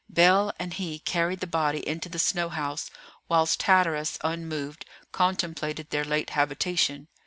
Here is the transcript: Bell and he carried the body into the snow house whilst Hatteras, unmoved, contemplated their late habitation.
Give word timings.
Bell 0.09 0.51
and 0.57 0.73
he 0.73 0.97
carried 0.97 1.41
the 1.41 1.45
body 1.45 1.87
into 1.87 2.09
the 2.09 2.17
snow 2.17 2.49
house 2.49 2.89
whilst 3.29 3.61
Hatteras, 3.61 4.17
unmoved, 4.23 4.83
contemplated 5.11 5.91
their 5.91 6.03
late 6.03 6.31
habitation. 6.31 7.07